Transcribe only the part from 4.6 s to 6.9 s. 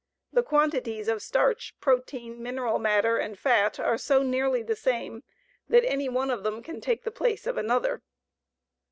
the same that any one of them can